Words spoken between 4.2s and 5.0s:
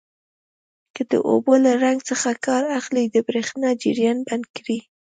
بند کړئ.